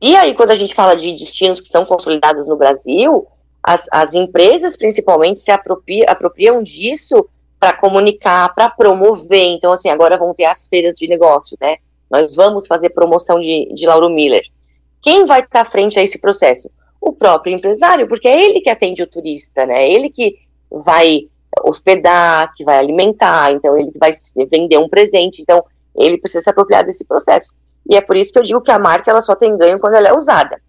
E 0.00 0.14
aí, 0.14 0.34
quando 0.34 0.52
a 0.52 0.54
gente 0.54 0.74
fala 0.74 0.94
de 0.94 1.10
destinos 1.12 1.60
que 1.60 1.68
são 1.68 1.84
consolidados 1.84 2.46
no 2.46 2.56
Brasil, 2.56 3.26
as, 3.66 3.86
as 3.90 4.12
empresas 4.12 4.76
principalmente 4.76 5.40
se 5.40 5.50
apropriam, 5.50 6.62
disso 6.62 7.26
para 7.58 7.72
comunicar, 7.72 8.54
para 8.54 8.68
promover. 8.68 9.40
Então, 9.40 9.72
assim, 9.72 9.88
agora 9.88 10.18
vão 10.18 10.34
ter 10.34 10.44
as 10.44 10.68
feiras 10.68 10.94
de 10.96 11.08
negócio, 11.08 11.56
né? 11.58 11.78
Nós 12.10 12.34
vamos 12.34 12.66
fazer 12.66 12.90
promoção 12.90 13.40
de, 13.40 13.72
de 13.74 13.86
Lauro 13.86 14.10
Miller. 14.10 14.42
Quem 15.00 15.24
vai 15.24 15.40
estar 15.40 15.62
à 15.62 15.64
frente 15.64 15.98
a 15.98 16.02
esse 16.02 16.18
processo? 16.18 16.70
O 17.00 17.12
próprio 17.12 17.54
empresário, 17.54 18.06
porque 18.06 18.28
é 18.28 18.44
ele 18.44 18.60
que 18.60 18.68
atende 18.68 19.02
o 19.02 19.06
turista, 19.06 19.64
né? 19.64 19.82
É 19.82 19.90
ele 19.90 20.10
que 20.10 20.34
vai 20.70 21.28
hospedar, 21.62 22.52
que 22.54 22.64
vai 22.64 22.78
alimentar, 22.78 23.52
então 23.52 23.78
ele 23.78 23.92
vai 23.98 24.12
vender 24.50 24.76
um 24.76 24.88
presente, 24.88 25.40
então 25.40 25.64
ele 25.96 26.18
precisa 26.18 26.44
se 26.44 26.50
apropriar 26.50 26.84
desse 26.84 27.04
processo. 27.04 27.50
E 27.88 27.96
é 27.96 28.00
por 28.02 28.16
isso 28.16 28.32
que 28.32 28.38
eu 28.38 28.42
digo 28.42 28.60
que 28.60 28.70
a 28.70 28.78
marca 28.78 29.10
ela 29.10 29.22
só 29.22 29.34
tem 29.34 29.56
ganho 29.56 29.78
quando 29.78 29.94
ela 29.94 30.08
é 30.08 30.12
usada. 30.12 30.60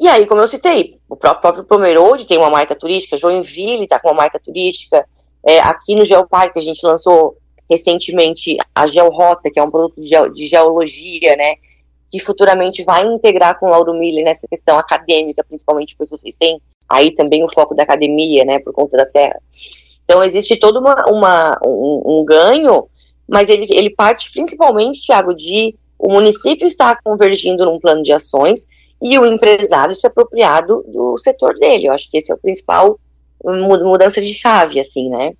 E 0.00 0.08
aí, 0.08 0.26
como 0.26 0.40
eu 0.40 0.48
citei, 0.48 0.98
o 1.06 1.14
próprio, 1.14 1.42
próprio 1.42 1.64
Pomerode 1.64 2.26
tem 2.26 2.38
uma 2.38 2.48
marca 2.48 2.74
turística, 2.74 3.18
Joinville 3.18 3.84
está 3.84 4.00
com 4.00 4.08
uma 4.08 4.14
marca 4.14 4.40
turística, 4.40 5.06
é, 5.44 5.60
aqui 5.60 5.94
no 5.94 6.06
Geoparque 6.06 6.58
a 6.58 6.62
gente 6.62 6.84
lançou 6.84 7.36
recentemente 7.70 8.56
a 8.74 8.86
Georrota, 8.86 9.50
que 9.50 9.60
é 9.60 9.62
um 9.62 9.70
produto 9.70 9.96
de, 9.96 10.46
geologia, 10.46 11.36
né, 11.36 11.56
que 12.10 12.18
futuramente 12.18 12.82
vai 12.82 13.06
integrar 13.06 13.60
com 13.60 13.66
o 13.66 13.68
Lauro 13.68 13.92
Miller 13.92 14.24
nessa 14.24 14.48
questão 14.48 14.78
acadêmica, 14.78 15.44
principalmente 15.44 15.94
porque 15.94 16.16
vocês 16.16 16.34
têm 16.34 16.60
aí 16.88 17.12
também 17.14 17.44
o 17.44 17.52
foco 17.54 17.74
da 17.74 17.82
academia, 17.82 18.42
né, 18.42 18.58
por 18.58 18.72
conta 18.72 18.96
da 18.96 19.04
serra. 19.04 19.38
Então 20.04 20.24
existe 20.24 20.56
todo 20.56 20.80
uma, 20.80 21.04
uma 21.08 21.58
um, 21.62 22.02
um, 22.06 22.24
ganho, 22.24 22.88
mas 23.28 23.50
ele, 23.50 23.66
ele 23.70 23.90
parte 23.90 24.32
principalmente, 24.32 25.06
Thiago, 25.06 25.34
de 25.34 25.76
o 25.98 26.10
município 26.10 26.66
estar 26.66 27.00
convergindo 27.04 27.66
num 27.66 27.78
plano 27.78 28.02
de 28.02 28.14
ações 28.14 28.66
e 29.00 29.18
o 29.18 29.26
empresário 29.26 29.94
se 29.94 30.06
apropriar 30.06 30.66
do, 30.66 31.16
setor 31.18 31.54
dele. 31.54 31.86
Eu 31.86 31.92
acho 31.92 32.10
que 32.10 32.18
esse 32.18 32.30
é 32.30 32.34
o 32.34 32.38
principal 32.38 32.98
mudança 33.44 34.20
de 34.20 34.34
chave, 34.34 34.80
assim, 34.80 35.08
né? 35.08 35.32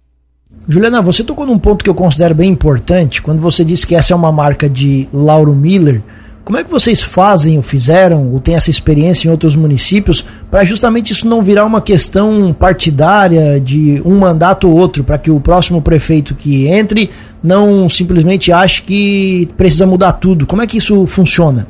Juliana, 0.67 1.03
você 1.03 1.23
tocou 1.23 1.47
num 1.47 1.59
ponto 1.59 1.85
que 1.85 1.91
eu 1.91 1.95
considero 1.95 2.35
bem 2.35 2.51
importante, 2.51 3.23
quando 3.23 3.41
você 3.41 3.65
disse 3.65 3.87
que 3.87 3.95
essa 3.95 4.13
é 4.13 4.17
uma 4.17 4.33
marca 4.33 4.69
de 4.69 5.09
Lauro 5.13 5.55
Miller. 5.55 6.03
Como 6.45 6.59
é 6.59 6.65
que 6.65 6.71
vocês 6.71 7.01
fazem 7.01 7.57
ou 7.57 7.63
fizeram, 7.63 8.33
ou 8.33 8.41
têm 8.41 8.57
essa 8.57 8.71
experiência 8.71 9.29
em 9.29 9.31
outros 9.31 9.55
municípios, 9.55 10.25
para 10.51 10.65
justamente 10.65 11.13
isso 11.13 11.29
não 11.29 11.43
virar 11.43 11.65
uma 11.65 11.81
questão 11.81 12.53
partidária 12.53 13.61
de 13.61 14.03
um 14.05 14.19
mandato 14.19 14.69
ou 14.69 14.77
outro, 14.77 15.05
para 15.05 15.19
que 15.19 15.31
o 15.31 15.39
próximo 15.39 15.81
prefeito 15.81 16.35
que 16.35 16.67
entre 16.67 17.11
não 17.43 17.89
simplesmente 17.89 18.51
ache 18.51 18.83
que 18.83 19.49
precisa 19.57 19.87
mudar 19.87 20.13
tudo? 20.15 20.47
Como 20.47 20.63
é 20.63 20.67
que 20.67 20.79
isso 20.79 21.07
funciona? 21.07 21.69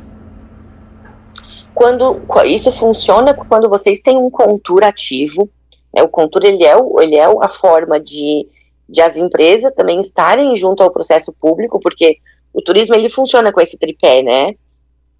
Quando 1.73 2.21
isso 2.45 2.71
funciona 2.73 3.33
quando 3.33 3.69
vocês 3.69 4.01
têm 4.01 4.17
um 4.17 4.29
contour 4.29 4.83
ativo, 4.83 5.49
né, 5.93 6.03
o 6.03 6.09
contour 6.09 6.43
ele 6.43 6.63
é, 6.63 6.75
ele 6.99 7.15
é 7.15 7.25
a 7.25 7.49
forma 7.49 7.99
de, 7.99 8.47
de 8.87 9.01
as 9.01 9.15
empresas 9.15 9.71
também 9.73 9.99
estarem 9.99 10.55
junto 10.55 10.83
ao 10.83 10.91
processo 10.91 11.33
público, 11.33 11.79
porque 11.79 12.17
o 12.53 12.61
turismo 12.61 12.95
ele 12.95 13.09
funciona 13.09 13.51
com 13.51 13.61
esse 13.61 13.77
tripé, 13.77 14.21
né? 14.21 14.55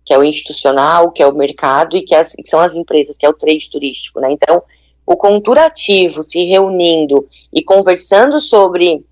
Que 0.03 0.13
é 0.13 0.17
o 0.17 0.23
institucional, 0.23 1.11
que 1.11 1.23
é 1.23 1.27
o 1.27 1.33
mercado 1.33 1.95
e 1.95 2.01
que, 2.01 2.13
as, 2.13 2.33
que 2.33 2.47
são 2.47 2.59
as 2.59 2.75
empresas, 2.75 3.17
que 3.17 3.25
é 3.25 3.29
o 3.29 3.33
trade 3.33 3.69
turístico, 3.69 4.19
né? 4.19 4.31
Então, 4.31 4.61
o 5.05 5.15
contour 5.15 5.57
ativo 5.57 6.23
se 6.23 6.43
reunindo 6.45 7.27
e 7.53 7.63
conversando 7.63 8.39
sobre, 8.39 9.05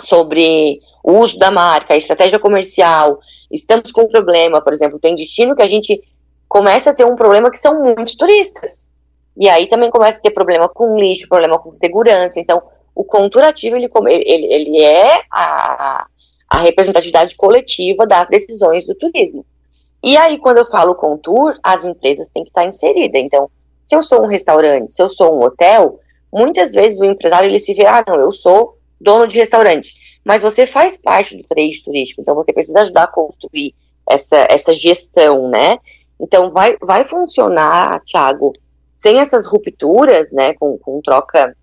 sobre 0.00 0.80
o 1.02 1.18
uso 1.18 1.38
da 1.38 1.50
marca, 1.50 1.94
a 1.94 1.96
estratégia 1.96 2.38
comercial, 2.38 3.18
estamos 3.50 3.92
com 3.92 4.02
um 4.02 4.08
problema, 4.08 4.60
por 4.60 4.72
exemplo, 4.72 4.98
tem 4.98 5.14
destino 5.14 5.56
que 5.56 5.62
a 5.62 5.68
gente 5.68 6.00
começa 6.50 6.90
a 6.90 6.94
ter 6.94 7.06
um 7.06 7.14
problema 7.14 7.48
que 7.48 7.58
são 7.58 7.80
muitos 7.80 8.16
turistas. 8.16 8.90
E 9.36 9.48
aí 9.48 9.68
também 9.68 9.88
começa 9.88 10.18
a 10.18 10.20
ter 10.20 10.32
problema 10.32 10.68
com 10.68 10.98
lixo, 10.98 11.28
problema 11.28 11.56
com 11.60 11.70
segurança. 11.70 12.40
Então, 12.40 12.60
o 12.92 13.04
contour 13.04 13.44
ativo, 13.44 13.76
ele, 13.76 13.88
ele, 14.08 14.52
ele 14.52 14.84
é 14.84 15.22
a, 15.30 16.06
a 16.48 16.58
representatividade 16.58 17.36
coletiva 17.36 18.04
das 18.04 18.28
decisões 18.28 18.84
do 18.84 18.96
turismo. 18.96 19.46
E 20.02 20.16
aí, 20.16 20.38
quando 20.38 20.58
eu 20.58 20.66
falo 20.66 20.96
contour, 20.96 21.56
as 21.62 21.84
empresas 21.84 22.32
têm 22.32 22.42
que 22.42 22.50
estar 22.50 22.66
inseridas. 22.66 23.22
Então, 23.22 23.48
se 23.84 23.94
eu 23.94 24.02
sou 24.02 24.24
um 24.24 24.26
restaurante, 24.26 24.92
se 24.92 25.00
eu 25.00 25.08
sou 25.08 25.38
um 25.38 25.44
hotel, 25.44 26.00
muitas 26.32 26.72
vezes 26.72 26.98
o 26.98 27.04
empresário 27.04 27.48
ele 27.48 27.60
se 27.60 27.72
vê, 27.72 27.86
ah, 27.86 28.04
não, 28.06 28.16
eu 28.16 28.32
sou 28.32 28.76
dono 29.00 29.28
de 29.28 29.38
restaurante, 29.38 29.94
mas 30.24 30.42
você 30.42 30.66
faz 30.66 30.96
parte 30.96 31.36
do 31.36 31.44
trade 31.44 31.80
turístico, 31.84 32.20
então 32.20 32.34
você 32.34 32.52
precisa 32.52 32.80
ajudar 32.80 33.04
a 33.04 33.06
construir 33.06 33.72
essa, 34.08 34.48
essa 34.50 34.72
gestão, 34.72 35.48
né? 35.48 35.78
Então, 36.20 36.50
vai, 36.50 36.76
vai 36.80 37.04
funcionar, 37.04 38.00
Thiago, 38.00 38.52
sem 38.94 39.18
essas 39.18 39.46
rupturas, 39.46 40.30
né, 40.32 40.52
com, 40.54 40.76
com 40.78 41.00
troca 41.00 41.56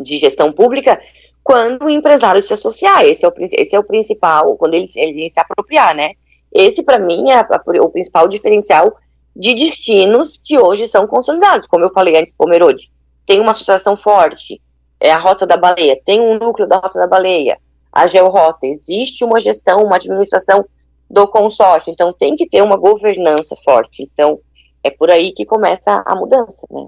de 0.00 0.16
gestão 0.16 0.52
pública, 0.52 0.98
quando 1.44 1.84
o 1.84 1.90
empresário 1.90 2.42
se 2.42 2.54
associar. 2.54 3.04
Esse 3.04 3.24
é 3.24 3.28
o, 3.28 3.32
esse 3.38 3.76
é 3.76 3.78
o 3.78 3.84
principal, 3.84 4.56
quando 4.56 4.74
ele, 4.74 4.88
ele 4.96 5.30
se 5.30 5.38
apropriar, 5.38 5.94
né? 5.94 6.12
Esse, 6.52 6.82
para 6.82 6.98
mim, 6.98 7.30
é 7.30 7.38
a, 7.38 7.48
o 7.82 7.90
principal 7.90 8.26
diferencial 8.26 8.96
de 9.34 9.54
destinos 9.54 10.38
que 10.42 10.58
hoje 10.58 10.88
são 10.88 11.06
consolidados. 11.06 11.66
Como 11.66 11.84
eu 11.84 11.90
falei 11.90 12.16
antes, 12.16 12.32
Pomerode, 12.32 12.90
tem 13.26 13.38
uma 13.38 13.52
associação 13.52 13.96
forte, 13.96 14.60
é 14.98 15.12
a 15.12 15.18
Rota 15.18 15.46
da 15.46 15.56
Baleia, 15.56 16.00
tem 16.04 16.20
um 16.20 16.38
núcleo 16.38 16.66
da 16.66 16.76
Rota 16.76 16.98
da 16.98 17.06
Baleia, 17.06 17.58
a 17.92 18.06
Georrota, 18.06 18.66
existe 18.66 19.24
uma 19.24 19.38
gestão, 19.40 19.84
uma 19.84 19.96
administração 19.96 20.64
do 21.10 21.26
consórcio, 21.28 21.92
então 21.92 22.12
tem 22.12 22.36
que 22.36 22.48
ter 22.48 22.62
uma 22.62 22.76
governança 22.76 23.56
forte. 23.64 24.08
Então, 24.12 24.38
é 24.82 24.90
por 24.90 25.10
aí 25.10 25.32
que 25.32 25.44
começa 25.44 26.02
a 26.04 26.14
mudança, 26.14 26.66
né? 26.70 26.86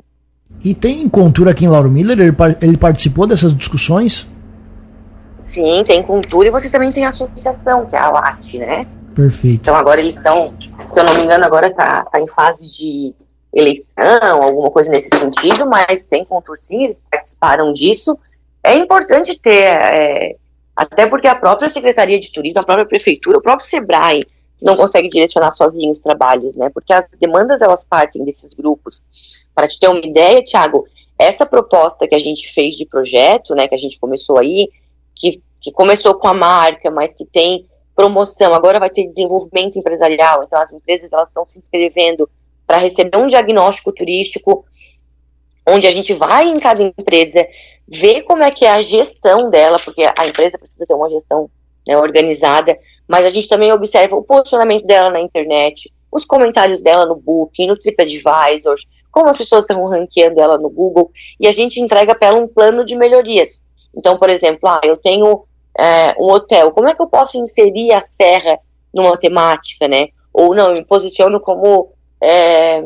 E 0.65 0.75
tem 0.75 1.03
encontura 1.03 1.51
aqui 1.51 1.65
em 1.65 1.69
Lauro 1.69 1.91
Miller? 1.91 2.19
Ele, 2.19 2.35
ele 2.63 2.77
participou 2.77 3.27
dessas 3.27 3.55
discussões? 3.55 4.27
Sim, 5.45 5.83
tem 5.85 6.03
cultura 6.03 6.49
e 6.49 6.51
vocês 6.51 6.71
também 6.71 6.93
têm 6.93 7.05
a 7.05 7.11
associação, 7.11 7.87
que 7.87 7.97
é 7.97 7.99
a 7.99 8.11
LAT, 8.11 8.55
né? 8.55 8.87
Perfeito. 9.15 9.63
Então 9.63 9.75
agora 9.75 10.01
eles 10.01 10.15
estão, 10.15 10.55
se 10.89 10.99
eu 10.99 11.05
não 11.05 11.15
me 11.15 11.25
engano, 11.25 11.45
agora 11.45 11.73
tá, 11.73 12.05
tá 12.05 12.21
em 12.21 12.27
fase 12.29 12.69
de 12.71 13.15
eleição, 13.53 14.43
alguma 14.43 14.71
coisa 14.71 14.91
nesse 14.91 15.09
sentido, 15.17 15.69
mas 15.69 16.07
tem 16.07 16.25
contur 16.25 16.59
sim, 16.59 16.85
eles 16.85 17.03
participaram 17.11 17.73
disso. 17.73 18.19
É 18.63 18.75
importante 18.75 19.41
ter, 19.41 19.65
é, 19.65 20.37
até 20.79 21.09
porque 21.09 21.27
a 21.27 21.35
própria 21.35 21.69
Secretaria 21.69 22.21
de 22.21 22.31
Turismo, 22.31 22.61
a 22.61 22.65
própria 22.65 22.87
Prefeitura, 22.87 23.39
o 23.39 23.43
próprio 23.43 23.69
SEBRAE 23.69 24.25
não 24.63 24.77
consegue 24.77 25.09
direcionar 25.09 25.51
sozinho 25.51 25.91
os 25.91 26.01
trabalhos, 26.01 26.55
né? 26.55 26.71
Porque 26.73 26.93
as 26.93 27.05
demandas 27.21 27.61
elas 27.61 27.85
partem 27.85 28.25
desses 28.25 28.55
grupos. 28.55 29.03
Para 29.53 29.67
te 29.67 29.77
ter 29.81 29.89
uma 29.89 29.99
ideia, 29.99 30.41
Tiago, 30.41 30.87
essa 31.19 31.45
proposta 31.45 32.07
que 32.07 32.15
a 32.15 32.19
gente 32.19 32.55
fez 32.55 32.77
de 32.77 32.87
projeto, 32.87 33.57
né, 33.57 33.67
que 33.67 33.75
a 33.75 33.79
gente 33.79 33.99
começou 33.99 34.39
aí, 34.39 34.69
que, 35.17 35.43
que 35.61 35.73
começou 35.73 36.15
com 36.15 36.29
a 36.29 36.35
marca, 36.35 36.93
mas 36.93 37.13
que 37.13 37.25
tem 37.25 37.67
promoção, 37.97 38.55
agora 38.55 38.79
vai 38.79 38.89
ter 38.89 39.05
desenvolvimento 39.05 39.77
empresarial, 39.77 40.45
então 40.45 40.61
as 40.61 40.73
empresas 40.73 41.13
elas 41.13 41.27
estão 41.27 41.45
se 41.45 41.59
inscrevendo 41.59 42.31
para 42.65 42.79
receber 42.79 43.17
um 43.17 43.27
diagnóstico 43.27 43.91
turístico, 43.91 44.65
onde 45.69 45.89
a 45.89 45.91
gente 45.91 46.15
vai 46.15 46.49
em 46.49 46.61
cada 46.61 46.85
empresa 46.85 47.45
ver 47.89 48.23
como 48.23 48.43
é 48.43 48.51
que 48.51 48.65
é 48.65 48.71
a 48.71 48.81
gestão 48.81 49.49
dela, 49.51 49.79
porque 49.79 50.03
a 50.03 50.27
empresa 50.27 50.59
precisa 50.59 50.87
ter 50.87 50.95
uma 50.95 51.09
gestão 51.09 51.51
né, 51.87 51.97
organizada, 51.97 52.79
mas 53.09 53.25
a 53.25 53.31
gente 53.31 53.49
também 53.49 53.73
observa 53.73 54.15
o 54.15 54.23
posicionamento 54.23 54.85
dela 54.85 55.11
na 55.11 55.21
internet, 55.21 55.91
os 56.13 56.25
comentários 56.25 56.83
dela 56.83 57.07
no 57.07 57.17
Booking, 57.17 57.67
no 57.67 57.79
TripAdvisor, 57.79 58.77
como 59.11 59.31
as 59.31 59.39
pessoas 59.39 59.63
estão 59.63 59.87
ranqueando 59.87 60.41
ela 60.41 60.59
no 60.59 60.69
Google, 60.69 61.11
e 61.41 61.49
a 61.49 61.53
gente 61.53 61.81
entrega 61.81 62.15
para 62.15 62.29
ela 62.29 62.39
um 62.39 62.47
plano 62.47 62.85
de 62.85 62.95
melhorias. 62.95 63.63
Então, 63.97 64.19
por 64.19 64.29
exemplo, 64.29 64.69
ah, 64.69 64.81
eu 64.85 64.97
tenho 64.97 65.45
é, 65.79 66.15
um 66.21 66.31
hotel, 66.31 66.71
como 66.73 66.89
é 66.89 66.95
que 66.95 67.01
eu 67.01 67.09
posso 67.09 67.39
inserir 67.39 67.93
a 67.93 68.03
serra 68.03 68.59
numa 68.93 69.17
temática, 69.17 69.89
né? 69.89 70.09
Ou 70.33 70.55
não, 70.55 70.69
eu 70.69 70.75
me 70.75 70.85
posiciono 70.85 71.41
como 71.41 71.93
é, 72.23 72.83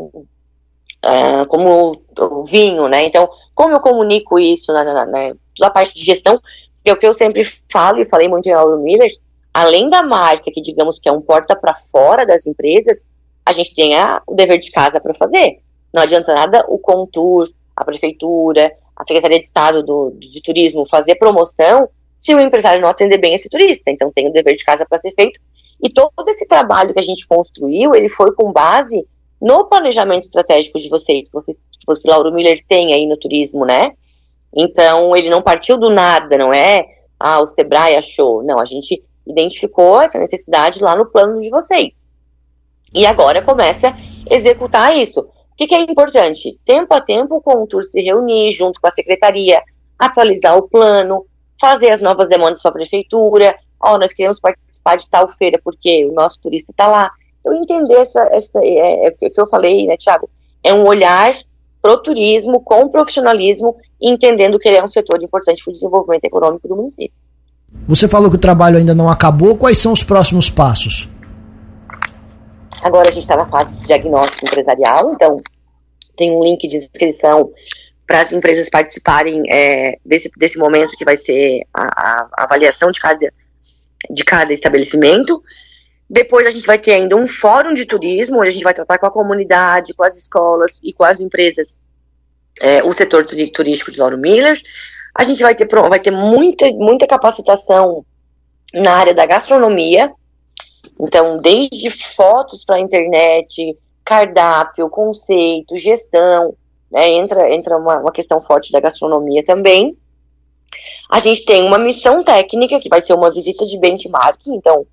é, 1.04 1.44
como 1.46 2.02
vinho, 2.46 2.88
né? 2.88 3.04
Então, 3.04 3.28
como 3.54 3.74
eu 3.74 3.80
comunico 3.80 4.38
isso 4.38 4.72
na, 4.72 4.84
na, 4.84 5.06
na, 5.06 5.34
toda 5.54 5.66
a 5.68 5.70
parte 5.70 5.94
de 5.94 6.04
gestão, 6.04 6.40
que 6.84 6.90
é 6.90 6.92
o 6.92 6.96
que 6.96 7.06
eu 7.06 7.14
sempre 7.14 7.44
falo 7.70 8.00
e 8.00 8.06
falei 8.06 8.28
muito 8.28 8.48
em 8.48 8.52
Aula 8.52 8.76
Miller, 8.76 9.10
além 9.52 9.90
da 9.90 10.02
marca, 10.02 10.50
que 10.52 10.62
digamos 10.62 10.98
que 10.98 11.08
é 11.08 11.12
um 11.12 11.20
porta 11.20 11.56
para 11.56 11.78
fora 11.90 12.24
das 12.24 12.46
empresas, 12.46 13.04
a 13.44 13.52
gente 13.52 13.74
tem 13.74 13.96
a, 13.96 14.22
o 14.26 14.34
dever 14.34 14.58
de 14.58 14.70
casa 14.70 15.00
para 15.00 15.14
fazer. 15.14 15.58
Não 15.92 16.02
adianta 16.02 16.32
nada 16.32 16.64
o 16.68 16.78
Contur, 16.78 17.48
a 17.76 17.84
prefeitura, 17.84 18.72
a 18.96 19.04
Secretaria 19.04 19.38
de 19.38 19.44
Estado 19.44 19.82
do, 19.82 20.12
de 20.18 20.40
Turismo 20.40 20.86
fazer 20.86 21.16
promoção 21.16 21.88
se 22.16 22.34
o 22.34 22.40
empresário 22.40 22.80
não 22.80 22.88
atender 22.88 23.18
bem 23.18 23.34
esse 23.34 23.48
turista. 23.48 23.90
Então 23.90 24.12
tem 24.12 24.28
o 24.28 24.32
dever 24.32 24.56
de 24.56 24.64
casa 24.64 24.86
para 24.88 25.00
ser 25.00 25.12
feito. 25.12 25.40
E 25.82 25.90
todo 25.90 26.28
esse 26.28 26.46
trabalho 26.46 26.94
que 26.94 27.00
a 27.00 27.02
gente 27.02 27.26
construiu, 27.26 27.94
ele 27.94 28.08
foi 28.08 28.32
com 28.32 28.52
base 28.52 29.04
no 29.42 29.64
planejamento 29.64 30.22
estratégico 30.22 30.78
de 30.78 30.88
vocês, 30.88 31.26
que 31.26 31.34
vocês, 31.34 31.66
que 31.72 31.92
o 31.92 32.10
Lauro 32.10 32.32
Miller 32.32 32.64
tem 32.68 32.94
aí 32.94 33.08
no 33.08 33.16
turismo, 33.16 33.66
né? 33.66 33.90
Então 34.54 35.16
ele 35.16 35.28
não 35.28 35.42
partiu 35.42 35.76
do 35.76 35.90
nada, 35.90 36.38
não 36.38 36.54
é? 36.54 36.86
Ah, 37.18 37.40
o 37.40 37.46
Sebrae 37.48 37.96
achou. 37.96 38.44
Não, 38.44 38.60
a 38.60 38.64
gente 38.64 39.02
identificou 39.26 40.00
essa 40.00 40.16
necessidade 40.16 40.80
lá 40.80 40.94
no 40.94 41.06
plano 41.06 41.40
de 41.40 41.50
vocês. 41.50 42.06
E 42.94 43.04
agora 43.04 43.42
começa 43.42 43.88
a 43.88 43.96
executar 44.30 44.96
isso. 44.96 45.20
O 45.20 45.56
que, 45.56 45.66
que, 45.66 45.74
é 45.74 45.80
importante? 45.80 46.56
Tempo 46.64 46.94
a 46.94 47.00
tempo, 47.00 47.36
o 47.36 47.42
Contur 47.42 47.82
se 47.82 48.00
reunir 48.00 48.52
junto 48.52 48.80
com 48.80 48.86
a 48.86 48.92
secretaria, 48.92 49.60
atualizar 49.98 50.56
o 50.56 50.68
plano, 50.68 51.26
fazer 51.60 51.90
as 51.90 52.00
novas 52.00 52.28
demandas 52.28 52.62
para 52.62 52.70
a 52.70 52.74
prefeitura. 52.74 53.56
Ó, 53.80 53.94
oh, 53.94 53.98
nós 53.98 54.12
queremos 54.12 54.38
participar 54.38 54.96
de 54.96 55.08
tal 55.10 55.28
feira 55.32 55.60
porque 55.64 56.04
o 56.04 56.12
nosso 56.12 56.40
turista 56.40 56.70
está 56.70 56.86
lá. 56.86 57.10
Então, 57.42 57.54
entender 57.54 57.94
essa, 57.94 58.20
essa 58.32 58.60
é, 58.62 59.06
é, 59.06 59.08
o 59.08 59.30
que 59.30 59.40
eu 59.40 59.48
falei, 59.48 59.86
né, 59.86 59.96
Tiago? 59.96 60.30
É 60.62 60.72
um 60.72 60.86
olhar 60.86 61.34
pro 61.82 62.00
turismo 62.00 62.60
com 62.60 62.88
profissionalismo, 62.88 63.76
entendendo 64.00 64.58
que 64.58 64.68
ele 64.68 64.76
é 64.76 64.84
um 64.84 64.88
setor 64.88 65.20
importante 65.20 65.62
para 65.62 65.70
o 65.70 65.74
desenvolvimento 65.74 66.24
econômico 66.24 66.68
do 66.68 66.76
município. 66.76 67.16
Você 67.88 68.06
falou 68.06 68.30
que 68.30 68.36
o 68.36 68.40
trabalho 68.40 68.78
ainda 68.78 68.94
não 68.94 69.10
acabou. 69.10 69.56
Quais 69.56 69.78
são 69.78 69.92
os 69.92 70.04
próximos 70.04 70.48
passos? 70.48 71.08
Agora 72.82 73.08
a 73.08 73.12
gente 73.12 73.22
está 73.22 73.36
na 73.36 73.46
fase 73.46 73.74
de 73.74 73.86
diagnóstico 73.86 74.46
empresarial, 74.46 75.12
então 75.14 75.40
tem 76.16 76.30
um 76.30 76.44
link 76.44 76.66
de 76.68 76.76
inscrição 76.76 77.50
para 78.06 78.22
as 78.22 78.32
empresas 78.32 78.68
participarem 78.68 79.42
é, 79.50 79.96
desse, 80.04 80.30
desse 80.36 80.58
momento 80.58 80.96
que 80.96 81.04
vai 81.04 81.16
ser 81.16 81.62
a, 81.72 81.82
a, 81.82 82.44
avaliação 82.44 82.90
de 82.90 83.00
cada, 83.00 83.32
de 84.10 84.24
cada 84.24 84.52
estabelecimento. 84.52 85.42
Depois 86.12 86.46
a 86.46 86.50
gente 86.50 86.66
vai 86.66 86.78
ter 86.78 86.92
ainda 86.92 87.16
um 87.16 87.26
fórum 87.26 87.72
de 87.72 87.86
turismo, 87.86 88.38
onde 88.38 88.48
a 88.48 88.52
gente 88.52 88.62
vai 88.62 88.74
tratar 88.74 88.98
com 88.98 89.06
a 89.06 89.10
comunidade, 89.10 89.94
com 89.94 90.04
as 90.04 90.14
escolas 90.14 90.78
e 90.82 90.92
com 90.92 91.04
as 91.04 91.20
empresas, 91.20 91.80
é, 92.60 92.84
o 92.84 92.92
setor 92.92 93.24
turístico 93.24 93.90
de 93.90 93.98
Lauro 93.98 94.18
Miller. 94.18 94.60
A 95.14 95.24
gente 95.24 95.42
vai 95.42 95.54
ter, 95.54 95.66
vai 95.66 95.98
ter 95.98 96.10
muita, 96.10 96.70
muita 96.72 97.06
capacitação 97.06 98.04
na 98.74 98.92
área 98.94 99.14
da 99.14 99.24
gastronomia, 99.24 100.12
então, 101.00 101.38
desde 101.38 101.88
fotos 102.14 102.62
para 102.62 102.76
a 102.76 102.80
internet, 102.80 103.74
cardápio, 104.04 104.90
conceito, 104.90 105.78
gestão, 105.78 106.54
né, 106.90 107.08
entra, 107.08 107.50
entra 107.50 107.78
uma, 107.78 108.00
uma 108.00 108.12
questão 108.12 108.42
forte 108.42 108.70
da 108.70 108.80
gastronomia 108.80 109.42
também. 109.42 109.96
A 111.10 111.20
gente 111.20 111.46
tem 111.46 111.62
uma 111.64 111.78
missão 111.78 112.22
técnica, 112.22 112.78
que 112.78 112.90
vai 112.90 113.00
ser 113.00 113.14
uma 113.14 113.32
visita 113.32 113.64
de 113.64 113.78
benchmarking, 113.78 114.54
então, 114.54 114.86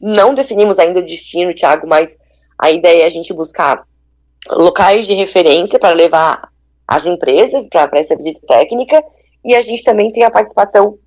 Não 0.00 0.34
definimos 0.34 0.78
ainda 0.78 1.00
o 1.00 1.04
destino, 1.04 1.54
Thiago, 1.54 1.86
mas 1.86 2.16
a 2.58 2.70
ideia 2.70 3.02
é 3.02 3.06
a 3.06 3.10
gente 3.10 3.32
buscar 3.32 3.84
locais 4.48 5.06
de 5.06 5.14
referência 5.14 5.78
para 5.78 5.94
levar 5.94 6.48
as 6.86 7.06
empresas 7.06 7.66
para 7.68 7.88
essa 7.94 8.16
visita 8.16 8.40
técnica 8.46 9.02
e 9.44 9.54
a 9.54 9.62
gente 9.62 9.82
também 9.82 10.12
tem 10.12 10.24
a 10.24 10.30
participação 10.30 10.98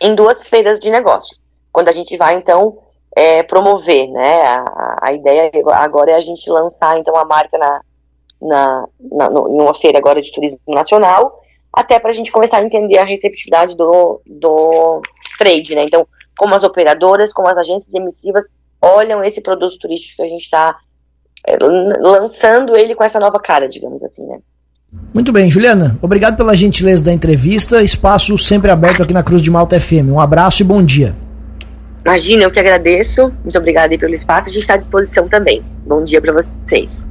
em 0.00 0.14
duas 0.14 0.42
feiras 0.42 0.78
de 0.80 0.90
negócio. 0.90 1.36
Quando 1.72 1.88
a 1.88 1.92
gente 1.92 2.16
vai, 2.16 2.34
então, 2.34 2.78
é, 3.14 3.42
promover, 3.42 4.08
né? 4.08 4.42
A, 4.42 4.96
a, 5.02 5.12
ideia 5.12 5.50
agora 5.74 6.12
é 6.12 6.14
a 6.14 6.20
gente 6.20 6.48
lançar, 6.50 6.98
então, 6.98 7.14
a 7.16 7.24
marca 7.24 7.56
na, 7.58 7.80
na, 8.40 8.88
na 9.00 9.30
no, 9.30 9.48
em 9.48 9.60
uma 9.60 9.74
feira 9.74 9.98
agora 9.98 10.20
de 10.20 10.32
turismo 10.32 10.58
nacional, 10.68 11.40
até 11.72 11.98
para 11.98 12.10
a 12.10 12.14
gente 12.14 12.32
começar 12.32 12.58
a 12.58 12.64
entender 12.64 12.98
a 12.98 13.04
receptividade 13.04 13.76
do, 13.76 14.20
do 14.26 15.02
trade, 15.38 15.74
né? 15.74 15.84
Então, 15.84 16.06
como 16.40 16.54
as 16.54 16.62
operadoras, 16.62 17.34
como 17.34 17.48
as 17.48 17.58
agências 17.58 17.92
emissivas 17.92 18.46
olham 18.80 19.22
esse 19.22 19.42
produto 19.42 19.78
turístico 19.78 20.16
que 20.16 20.22
a 20.22 20.26
gente 20.26 20.44
está 20.44 20.74
é, 21.46 21.58
lançando 22.00 22.74
ele 22.74 22.94
com 22.94 23.04
essa 23.04 23.20
nova 23.20 23.38
cara, 23.38 23.68
digamos 23.68 24.02
assim, 24.02 24.26
né? 24.26 24.38
Muito 25.12 25.32
bem, 25.32 25.50
Juliana, 25.50 25.98
obrigado 26.00 26.38
pela 26.38 26.56
gentileza 26.56 27.04
da 27.04 27.12
entrevista. 27.12 27.82
Espaço 27.82 28.38
sempre 28.38 28.70
aberto 28.70 29.02
aqui 29.02 29.12
na 29.12 29.22
Cruz 29.22 29.42
de 29.42 29.50
Malta 29.50 29.78
FM. 29.78 30.08
Um 30.08 30.18
abraço 30.18 30.62
e 30.62 30.64
bom 30.64 30.82
dia. 30.82 31.14
Imagina, 32.06 32.44
eu 32.44 32.50
que 32.50 32.58
agradeço. 32.58 33.30
Muito 33.42 33.58
obrigada 33.58 33.96
pelo 33.98 34.14
espaço. 34.14 34.48
A 34.48 34.52
gente 34.52 34.62
está 34.62 34.74
à 34.74 34.78
disposição 34.78 35.28
também. 35.28 35.62
Bom 35.86 36.02
dia 36.02 36.22
para 36.22 36.32
vocês. 36.32 37.04